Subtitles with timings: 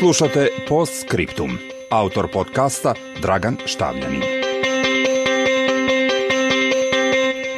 [0.00, 1.58] Slušate Post Scriptum.
[1.90, 4.22] Autor podcasta Dragan Štavljanin.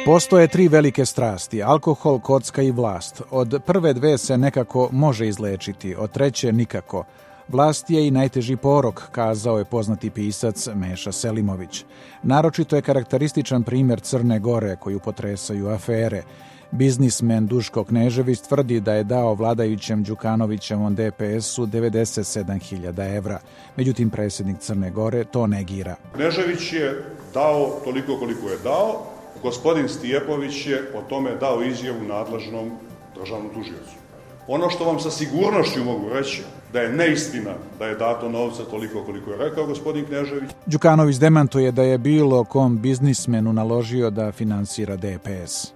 [0.05, 3.21] Postoje tri velike strasti, alkohol, kocka i vlast.
[3.31, 7.03] Od prve dve se nekako može izlečiti, od treće nikako.
[7.47, 11.85] Vlast je i najteži porok, kazao je poznati pisac Meša Selimović.
[12.23, 16.23] Naročito je karakterističan primjer Crne Gore koju potresaju afere.
[16.71, 23.39] Biznismen Duško Knežević tvrdi da je dao vladajućem Đukanovićevom DPS-u 97.000 evra.
[23.77, 25.95] Međutim, predsjednik Crne Gore to negira.
[26.15, 27.03] Knežević je
[27.33, 29.05] dao toliko koliko je dao.
[29.41, 32.71] Gospodin Stijepović je o tome dao izjavu nadležnom
[33.15, 34.02] državnom tužiocu.
[34.47, 36.43] Ono što vam sa sigurnošću mogu reći,
[36.73, 40.49] da je neistina da je dato novca toliko koliko je rekao gospodin Knežević.
[40.65, 45.65] Đukanović demantuje da je bilo kom biznismenu naložio da finansira DPS.
[45.65, 45.71] E,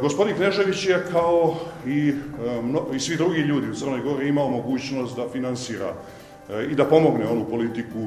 [0.00, 1.54] gospodin Knežević je kao
[1.86, 5.92] i, e, i svi drugi ljudi u Crnoj Gori imao mogućnost da finansira
[6.50, 8.06] e, i da pomogne onu politiku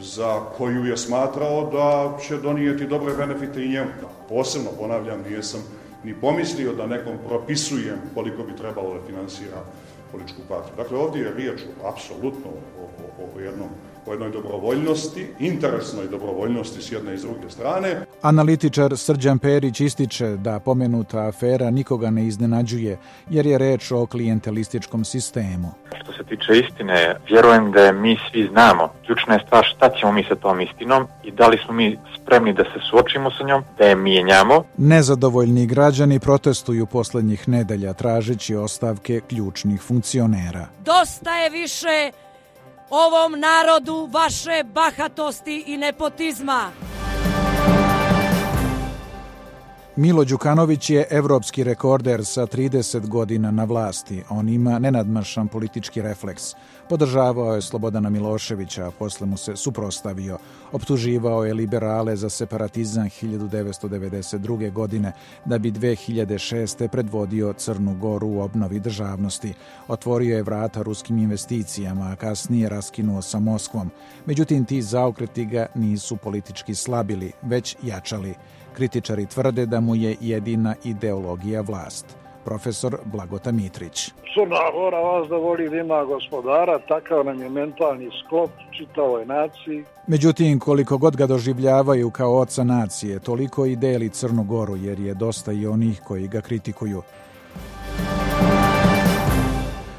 [0.00, 3.90] za koju je smatrao da će donijeti dobre benefite i njemu.
[4.28, 5.60] Posebno, ponavljam, nijesam
[6.04, 9.64] ni pomislio da nekom propisujem koliko bi trebalo da finansira
[10.12, 10.76] političku partiju.
[10.76, 12.82] Dakle, ovdje je riječ apsolutno o,
[13.22, 13.68] o, o jednom
[14.08, 18.06] o jednoj dobrovoljnosti, interesnoj dobrovoljnosti s jedne i s druge strane.
[18.22, 22.98] Analitičar Srđan Perić ističe da pomenuta afera nikoga ne iznenađuje,
[23.30, 25.68] jer je reč o klijentelističkom sistemu.
[26.02, 28.92] Što se tiče istine, vjerujem da mi svi znamo.
[29.06, 32.52] Ključna je stvar šta ćemo mi sa tom istinom i da li smo mi spremni
[32.52, 34.64] da se suočimo sa njom, da je mijenjamo.
[34.76, 40.66] Nezadovoljni građani protestuju poslednjih nedelja tražeći ostavke ključnih funkcionera.
[40.84, 42.10] Dosta je više
[42.90, 46.87] ovom narodu vaše bahatosti i nepotizma.
[49.98, 54.22] Milo Đukanović je evropski rekorder sa 30 godina na vlasti.
[54.28, 56.42] On ima nenadmašan politički refleks.
[56.88, 60.38] Podržavao je Slobodana Miloševića, a posle mu se suprostavio.
[60.72, 64.72] Optuživao je liberale za separatizam 1992.
[64.72, 65.12] godine,
[65.44, 66.88] da bi 2006.
[66.88, 69.54] predvodio Crnu Goru u obnovi državnosti.
[69.88, 73.90] Otvorio je vrata ruskim investicijama, a kasnije raskinuo sa Moskvom.
[74.26, 78.34] Međutim, ti zaokreti ga nisu politički slabili, već jačali.
[78.78, 82.16] Kritičari tvrde da mu je jedina ideologija vlast.
[82.44, 84.10] Profesor Blagota Mitrić.
[84.34, 89.84] Crna Gora vas da voli da ima gospodara, takav nam je mentalni sklop čitavoj naciji.
[90.06, 95.14] Međutim, koliko god ga doživljavaju kao oca nacije, toliko i deli Crnu Goru, jer je
[95.14, 97.02] dosta i onih koji ga kritikuju.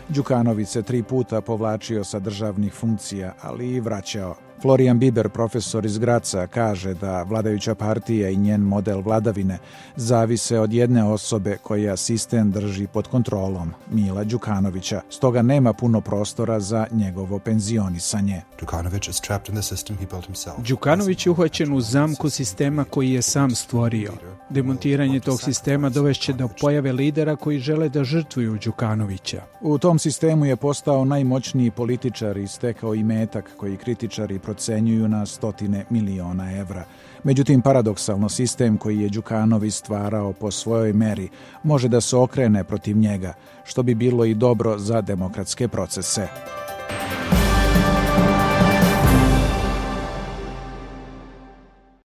[0.09, 4.48] Đukanović se tri puta povlačio sa državnih funkcija, ali i vraćao.
[4.62, 9.58] Florian Biber, profesor iz Graca, kaže da vladajuća partija i njen model vladavine
[9.96, 15.02] zavise od jedne osobe koja sistem drži pod kontrolom, Mila Đukanovića.
[15.09, 18.42] Stoga nema puno prostora za njegovo penzionisanje.
[20.68, 24.12] Đukanović je uhvaćen u zamku sistema koji je sam stvorio.
[24.49, 29.41] Demontiranje tog sistema dovešće do pojave lidera koji žele da žrtvuju Đukanovića.
[29.61, 35.25] U tom sistemu je postao najmoćniji političar i stekao i metak koji kritičari procenjuju na
[35.25, 36.85] stotine miliona evra.
[37.23, 41.29] Međutim, paradoksalno sistem koji je Đukanović stvarao po svojoj meri
[41.63, 43.33] može da se okrene protiv njega,
[43.63, 46.27] što bi bilo i dobro za demokratske procese.